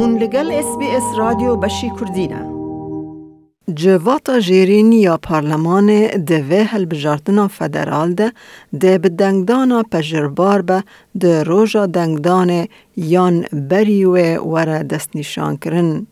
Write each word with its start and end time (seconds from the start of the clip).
هون 0.00 0.18
لگل 0.18 0.52
اس 0.52 0.78
بی 0.78 0.86
اس 0.90 1.02
رادیو 1.18 1.56
بشی 1.56 1.92
کردینه 2.00 2.40
جواتا 3.74 4.40
جیرین 4.40 4.92
یا 4.92 5.16
پارلمان 5.16 6.06
دوه 6.06 6.62
هلبجارتنا 6.62 7.48
فدرال 7.48 8.14
ده 8.14 8.32
ده 8.80 8.98
به 8.98 9.08
دنگدانا 9.08 9.82
پجربار 9.82 10.62
به 10.62 10.84
ده 11.20 11.42
روژا 11.42 11.86
دنگدان 11.86 12.68
یان 12.96 13.46
بریوه 13.52 14.38
وره 14.38 14.82
دست 14.82 15.10
نشان 15.14 15.56
کرن. 15.56 16.06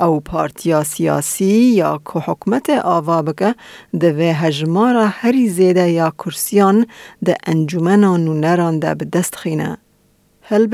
او 0.00 0.20
پارتیا 0.20 0.84
سیاسی 0.84 1.54
یا 1.80 2.00
که 2.04 2.18
حکمت 2.18 2.70
آوا 2.70 3.22
بکه 3.22 3.54
دوه 4.00 4.24
هجمارا 4.24 5.06
هری 5.06 5.48
زیده 5.48 5.90
یا 5.90 6.12
کرسیان 6.18 6.86
ده 7.24 7.36
انجومنان 7.46 8.28
و 8.28 8.78
ده 8.78 8.94
به 8.94 9.04
دست 9.04 9.34
خینه. 9.36 9.78
هل 10.46 10.66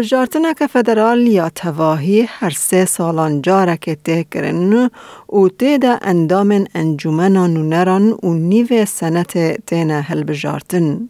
که 0.59 0.67
فدرال 0.67 1.27
یا 1.27 1.49
تواهی 1.49 2.23
هر 2.23 2.51
سه 2.51 2.85
سالان 2.85 3.43
جاره 3.43 3.77
که 3.77 3.95
ته 3.95 4.25
کرن 4.25 4.91
و 5.33 5.49
ته 5.49 5.79
ده 5.79 5.99
اندام 6.03 6.65
انجومنان 6.75 7.57
و 7.57 7.63
نران 7.63 8.13
و 8.23 8.35
نیو 8.35 8.85
سنت 8.85 9.65
تینه 9.67 10.01
هل 10.01 10.23
بجارتن. 10.23 11.09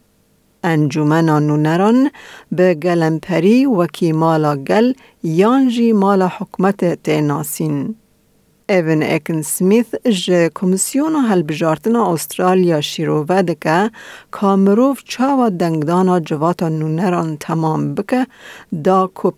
انجومنان 0.65 1.51
و 1.51 1.57
نران 1.57 2.11
به 2.53 2.75
گلمپری 2.75 3.67
وکی 3.67 4.13
مالا 4.13 4.57
گل 4.57 4.93
یانجی 5.23 5.93
مالا 5.93 6.29
حکمت 6.39 7.03
تیناسین. 7.03 7.95
Evan 8.71 9.01
Aiken 9.01 9.43
Smith 9.43 9.95
ji 10.05 10.51
Komîsyona 10.55 11.31
Hilbijartina 11.31 12.03
Austral 12.03 12.83
şîrove 12.83 13.49
dike 13.49 13.91
ka 14.31 14.57
mirov 14.57 14.95
çawa 14.95 15.61
dengdana 15.61 16.25
civata 16.25 16.67
nûneran 16.67 17.37
temam 17.39 17.97
bike 17.97 18.27
da 18.73 19.09
ku. 19.15 19.35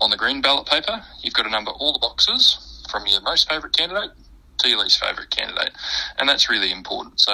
On 0.00 0.10
the 0.10 0.16
green 0.16 0.42
ballot 0.42 0.66
paper, 0.66 1.02
you've 1.22 1.34
got 1.34 1.44
to 1.44 1.50
number 1.50 1.72
all 1.72 1.92
the 1.92 2.00
boxes 2.00 2.58
from 2.90 3.06
your 3.06 3.22
most 3.22 3.48
favourite 3.50 3.76
candidate 3.76 4.10
to 4.58 4.68
your 4.68 4.82
least 4.84 4.98
favourite 5.04 5.30
candidate, 5.30 5.72
and 6.18 6.28
that's 6.28 6.48
really 6.48 6.72
important. 6.72 7.20
So 7.20 7.32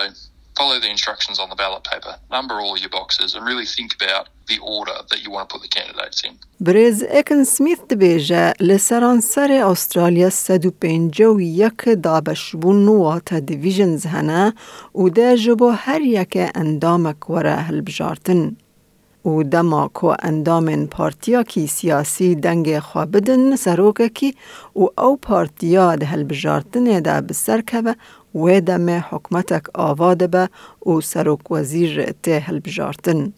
follow 0.59 0.79
the 0.85 0.91
instructions 0.97 1.39
on 1.43 1.49
the 1.53 1.57
ballot 1.57 1.85
paper, 1.93 2.15
number 2.37 2.55
all 2.61 2.77
your 2.85 2.93
boxes, 3.01 3.35
and 3.35 3.45
really 3.51 3.67
think 3.77 3.91
about 4.01 4.25
the 4.51 4.59
order 4.77 4.99
that 5.11 5.21
you 5.23 5.31
want 5.35 5.49
to 5.49 5.53
put 5.55 5.63
the 5.67 5.73
candidates 5.79 6.23
in. 6.25 6.35
بریز 6.61 7.05
اکن 7.11 7.45
سمیث 7.45 7.79
دبیجه 7.91 8.53
لسران 8.61 9.21
سر 9.21 9.53
استرالیا 9.53 10.31
سدو 10.31 10.71
پینجو 10.71 11.41
یک 11.41 11.89
دابش 12.03 12.57
بون 12.57 12.85
نوات 12.85 13.35
دیویژنز 13.35 14.07
هنه 14.07 14.55
و 14.95 15.09
ده 15.09 15.37
جبو 15.37 15.71
هر 15.71 16.01
یک 16.01 16.39
اندامک 16.55 17.31
وره 17.31 17.51
هلبجارتن. 17.51 18.57
و 19.25 19.43
دما 19.43 19.89
کو 19.89 20.15
اندام 20.23 20.87
پارتیا 20.87 21.43
کی 21.43 21.67
سیاسی 21.67 22.35
دنگ 22.35 22.79
خوابدن 22.79 23.57
سروکه 23.57 24.09
کی 24.09 24.35
و 24.77 24.85
او 24.99 25.17
پارتیا 25.17 25.97
ده 25.97 26.07
هلبجارتن 26.07 27.01
ده 27.01 27.21
بسر 27.21 27.61
که 27.61 27.97
و 28.35 28.61
دم 28.61 28.91
حکمتک 28.91 29.63
آواده 29.75 30.27
به 30.27 30.49
او 30.81 31.01
سروک 31.01 31.51
وزیر 31.51 32.13
ته 32.23 32.39
هلبجارتن. 32.39 33.33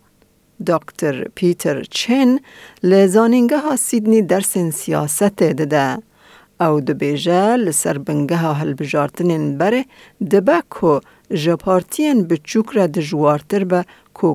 دکتر 0.67 1.29
پیتر 1.35 1.83
چین 1.83 2.41
لزانینگه 2.83 3.59
ها 3.59 3.77
سیدنی 3.77 4.23
درس 4.23 4.59
سیاست 4.59 5.43
دده 5.43 5.99
او 6.61 6.81
دبیجه 6.81 7.57
لسر 7.57 7.99
بنگه 7.99 8.37
ها 8.37 8.53
هلبجارتنین 8.53 9.59
بره 9.59 9.85
دبه 10.31 10.63
کو 10.71 11.01
جپارتین 11.35 12.29
بچوک 12.29 12.67
را 12.71 12.87
دجوارتر 12.87 13.65
به 13.65 13.85
کو 14.15 14.35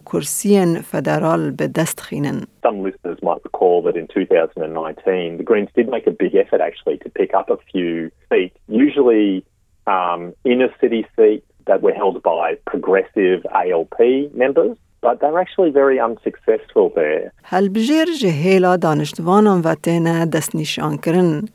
فدرال 0.84 1.52
به 1.52 1.68
دست 1.68 2.00
خینن. 2.00 2.42
Some 2.66 2.84
listeners 2.84 3.20
might 3.24 3.42
recall 3.44 3.82
that 3.84 3.96
in 3.96 4.08
2019 4.08 5.38
the 5.38 5.44
Greens 5.44 5.70
did 5.76 5.90
make 5.90 6.08
a 6.08 6.12
big 6.12 6.36
effort 6.36 6.62
actually 6.62 6.98
to 6.98 7.10
pick 7.10 7.34
up 7.34 7.50
a 7.50 7.58
few 7.72 8.12
seats, 8.30 8.58
usually 8.68 9.46
um, 9.88 10.34
inner 10.46 10.72
city 10.82 11.06
seats 11.16 11.48
that 11.66 11.82
were 11.82 11.94
held 11.94 12.22
by 12.24 12.58
progressive 12.66 13.40
ALP 13.64 14.00
members. 14.34 14.78
but 15.08 15.20
they're 15.20 15.42
actually 15.46 15.72
very 15.72 16.00
unsuccessful 16.10 16.86
there. 16.96 17.32
هل 17.44 17.70
بجیر 17.70 18.06
جهیلا 18.22 18.76
دانشتوانان 18.78 19.62
و 19.62 19.76
تینه 19.76 20.26
دست 20.26 20.56
نشان 20.56 20.98
کرن. 20.98 21.48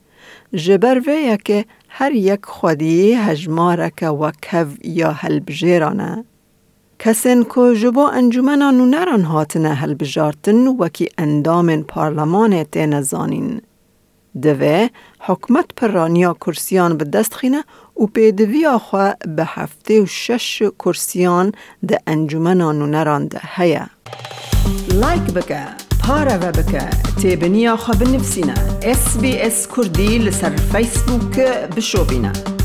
جبر 0.54 1.00
ویه 1.06 1.36
که 1.44 1.64
هر 1.98 2.12
یک 2.12 2.40
خودی 2.44 3.14
هجمارک 3.14 4.02
و 4.02 4.30
کف 4.42 4.66
یا 4.84 5.12
هل 5.12 5.40
بجیرانه. 5.40 6.24
کسین 6.98 7.44
که 7.44 7.74
جبو 7.74 8.00
انجومنان 8.00 8.90
نران 8.90 9.22
هاتنه 9.22 9.94
بجارتن 9.94 10.66
وکی 10.66 11.08
اندام 11.18 11.82
پارلمان 11.82 12.64
تینه 12.64 13.00
زانین. 13.00 13.60
دوه 14.42 14.88
حکمت 15.20 15.66
پرانیا 15.76 16.34
کرسیان 16.34 16.96
به 16.96 17.04
دست 17.04 17.34
خینه 17.34 17.64
و 18.00 18.06
پیدوی 18.06 18.66
آخوا 18.66 19.12
به 19.36 19.44
هفته 19.46 20.02
و 20.02 20.06
شش 20.06 20.62
کرسیان 20.78 21.52
ده 21.88 22.00
انجمنان 22.06 22.82
و 22.82 22.86
نرانده 22.86 23.40
هیا 23.42 23.86
لایک 24.92 25.22
و 25.28 25.32
بکه 25.32 25.85
پارە 26.06 26.36
بە 26.42 26.50
بکە 26.58 26.84
تێبنییاخوا 27.20 27.94
بنفسینە 28.00 28.56
SسBS 29.00 29.58
کوردی 29.72 30.12
لەسەر 30.26 30.54
فەیسبووکە 30.70 31.50
بشۆبینە. 31.74 32.55